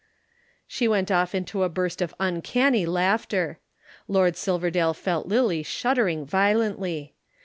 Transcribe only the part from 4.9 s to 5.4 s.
felt